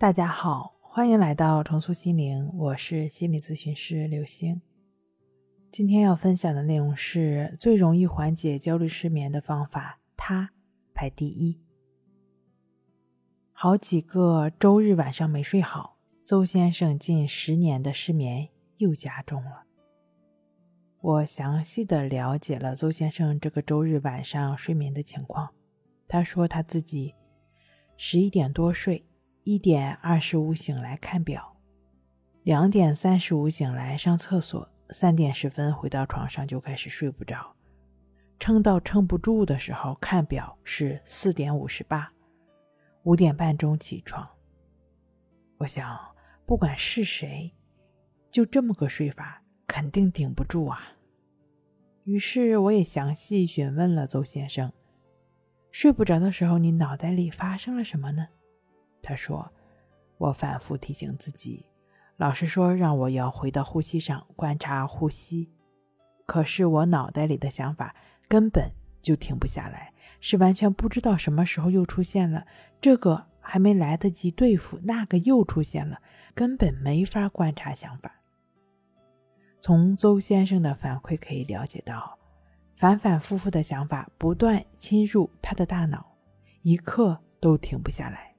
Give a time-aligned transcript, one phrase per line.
[0.00, 4.62] 大家好，欢迎来到重塑心灵，我是心理咨询师刘星。
[5.70, 10.52] 今天要分享的内容是最容易缓解焦虑失眠的方法，它
[10.94, 11.60] 排第一。
[13.52, 18.48] 好几个周日晚上没睡好，邹先生近十年的失眠
[18.78, 19.64] 又加重了。
[21.02, 25.50] 我详细的了解了邹先生这个周日晚上睡眠的情况。
[26.08, 27.14] 他说他自己
[27.98, 29.04] 十一点多睡，
[29.44, 31.56] 一点二十五醒来看表，
[32.42, 37.54] 两点三十五醒来上厕所，三点十分回到床上就开始睡不着，
[38.38, 42.12] 撑到撑不住的时候看表是四点五十八，
[43.04, 44.28] 五点半钟起床。
[45.58, 45.98] 我想
[46.46, 47.52] 不管是谁，
[48.30, 49.42] 就这么个睡法。
[49.72, 50.80] 肯定顶不住啊！
[52.02, 54.72] 于是我也详细询问了邹先生
[55.70, 58.26] ：“睡不着的时候，你脑袋里发生了什么呢？”
[59.02, 59.50] 他说
[60.18, 61.66] ：“我反复提醒自己，
[62.16, 65.50] 老师说让我要回到呼吸上，观察呼吸。
[66.26, 67.94] 可是我脑袋里的想法
[68.28, 68.70] 根本
[69.02, 72.46] 就停不下来，是完全不知道什么时候又出现了。
[72.80, 76.00] 这个还没来得及对付，那个又出现了，
[76.34, 78.14] 根本没法观察想法。”
[79.58, 82.18] 从邹先生的反馈可以了解到，
[82.76, 86.14] 反反复复的想法不断侵入他的大脑，
[86.62, 88.29] 一刻都停不下来。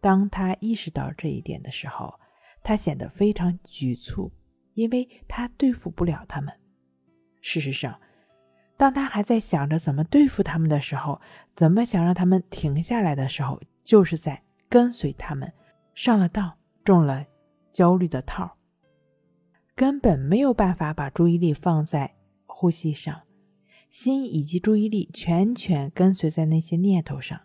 [0.00, 2.14] 当他意识到这一点的时候，
[2.62, 4.32] 他显得非常局促，
[4.74, 6.52] 因为他对付不了他们。
[7.40, 7.98] 事实上，
[8.76, 11.20] 当他还在想着怎么对付他们的时候，
[11.56, 15.52] 怎么想让他们停下来的时候，就是在跟随他们，
[15.94, 16.52] 上了当，
[16.84, 17.24] 中了
[17.72, 18.56] 焦虑的套。
[19.74, 23.22] 根本没有办法把注意力放在呼吸上，
[23.90, 27.40] 心以及注意力全权跟随在那些念头上。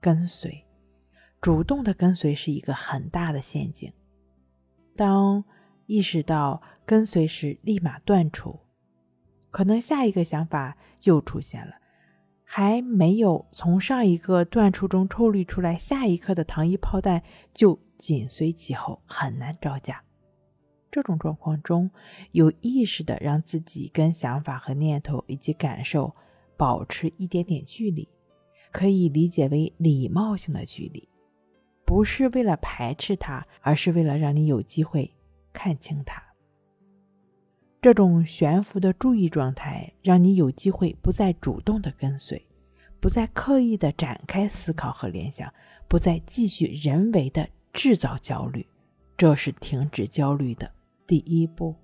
[0.00, 0.63] 跟随，
[1.44, 3.92] 主动的跟随是一个很大的陷阱。
[4.96, 5.44] 当
[5.84, 8.58] 意识到跟随时，立马断除，
[9.50, 11.74] 可能下一个想法又出现了，
[12.44, 17.22] 还没有从上一个断除中抽离出来，下一刻的糖衣炮弹
[17.52, 20.02] 就紧随其后，很难招架。
[20.90, 21.90] 这种状况中，
[22.32, 26.16] 有意识的让自己跟想法和念头以及感受
[26.56, 28.08] 保持一点点距离，
[28.72, 31.06] 可以理解为礼貌性的距离，
[31.94, 35.08] 不是为了排斥它，而是为了让你有机会
[35.52, 36.20] 看清它。
[37.80, 42.44] 这种悬浮的注意状态，让你有机会不再主动的跟随，
[42.98, 45.54] 不再刻意的展开思考和联想，
[45.86, 48.66] 不再继续人为的制造焦虑，
[49.16, 50.68] 这是停止焦虑的。
[51.06, 51.76] 第一步，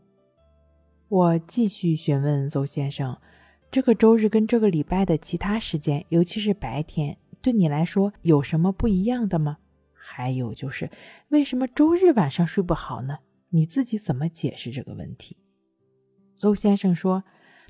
[1.07, 3.17] 我继续询问邹先生
[3.71, 9.59] ：“这个周日跟这个礼拜的其他时间，尤其是白天，对你来说有什么不一样的吗？
[10.13, 10.91] 还有就是，
[11.29, 13.19] 为什么周日晚上睡不好呢？
[13.51, 15.37] 你自己怎么解释这个问题？”
[16.37, 17.23] 邹先生说：“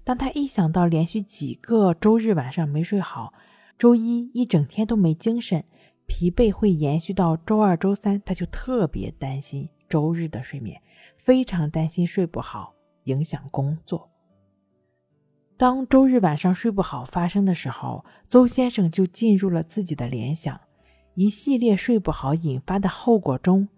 [0.04, 3.34] 当他一想到连续几个周日晚上没睡好，
[3.78, 5.64] 周一一整天都没精神，
[6.06, 10.80] 疲惫会延续到周二、周三，他就特别担心周日的睡眠。”
[11.22, 12.74] 非常担心睡不好
[13.04, 14.10] 影响工作。
[15.58, 20.58] 当周日晚上睡不好发生的时候，邹先生就进入了自己的联想，
[21.20, 23.68] 一系列睡不好引发的后果中，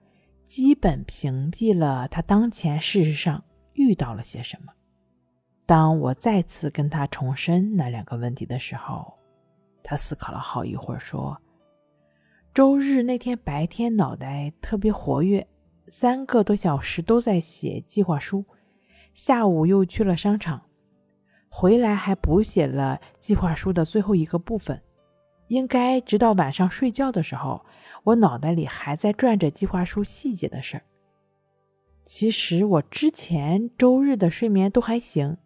[0.46, 3.42] 基本屏蔽了他当前事实上
[3.72, 4.72] 遇到了些什么。
[5.66, 9.12] 当我再次跟他重申那两个问题的时候，
[9.82, 11.36] 他思考了好一会儿，说
[12.54, 15.44] ：“周日那天白天脑袋特别活跃。”
[15.90, 18.44] 三个多小时都在写计划书，
[19.14, 20.62] 下午又去了商场，
[21.48, 24.80] 回来还补写了计划书的最后一个部分。
[25.52, 27.62] 应该直到晚上睡觉的时候，
[28.04, 30.82] 我脑袋里还在转着计划书细节的事儿。
[32.06, 35.36] 其实我之前周日的睡眠都还行，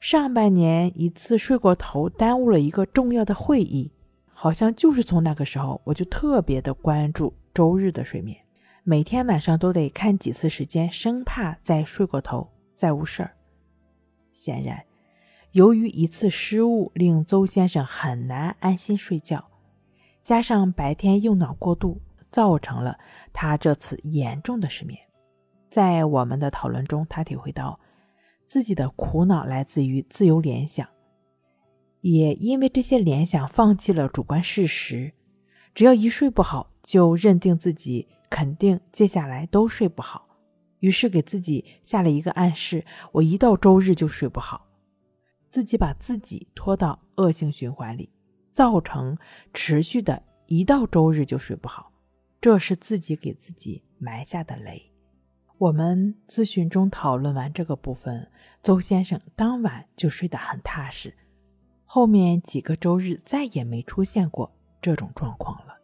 [0.00, 3.92] 上半年一次睡过头，耽误了一个重要的会议，
[4.26, 8.34] 好像就是从那个时候我就特别的关注周日的睡眠。
[8.82, 13.32] 每天晚上都得看几次时间，生怕再睡过头，再无事儿。
[14.32, 14.82] 显然，
[15.52, 19.49] 由于一次失误，令邹先生很难安心睡觉，
[20.22, 22.00] 加上白天用脑过度，
[22.30, 22.98] 造成了
[23.32, 24.98] 他这次严重的失眠。
[25.70, 27.78] 在我们的讨论中，他体会到
[28.46, 30.88] 自己的苦恼来自于自由联想，
[32.00, 35.12] 也因为这些联想放弃了主观事实，
[35.74, 38.08] 只要一睡不好，就认定自己。
[38.30, 40.24] 肯定接下来都睡不好，
[40.78, 44.68] 于是给自己下了一个暗示：我一到周日就睡不好，
[45.50, 48.08] 自己把自己拖到恶性循环里，
[48.52, 49.16] 造成
[49.52, 51.92] 持续的一到周日就睡不好。
[52.40, 54.90] 这是自己给自己埋下的雷。
[55.58, 58.30] 我们咨询中讨论完这个部分，
[58.62, 61.14] 邹先生当晚就睡得很踏实，
[61.84, 64.50] 后面几个周日再也没出现过
[64.80, 65.76] 这种状况了。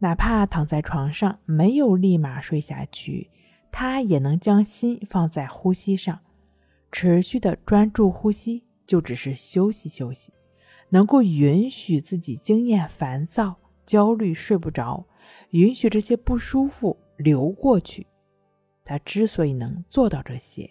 [0.00, 3.30] 哪怕躺在床上没有立马睡下去，
[3.70, 6.18] 他也能将心放在呼吸上，
[6.90, 10.32] 持续的专注呼吸，就只是休息休息，
[10.90, 13.56] 能够允许自己经验烦躁、
[13.86, 15.04] 焦虑、睡不着，
[15.50, 18.06] 允许这些不舒服流过去。
[18.84, 20.68] 他之所以能做到这些，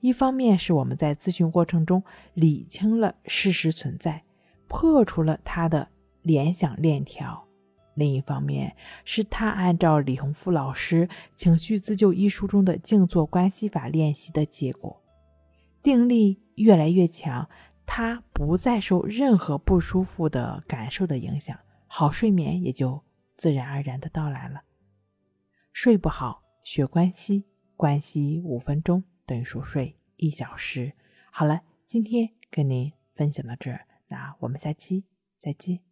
[0.00, 2.02] 一方面是我们在咨询过程中
[2.34, 4.22] 理清了事实存在，
[4.66, 5.88] 破除了他的
[6.22, 7.46] 联想链条；
[7.94, 8.74] 另一方面
[9.04, 11.06] 是他按照李洪福老师
[11.36, 15.00] 《情绪自救》一书中的静坐关系法练习的结果，
[15.82, 17.48] 定力越来越强，
[17.92, 21.58] 他不再受任何不舒服的感受的影响，
[21.88, 23.02] 好睡眠也就
[23.36, 24.62] 自然而然的到来了。
[25.72, 27.46] 睡不好，学关系。
[27.76, 30.92] 关系五分钟等于熟睡一小时。
[31.32, 35.04] 好了，今天跟您分享到这儿，那我们下期
[35.40, 35.89] 再见。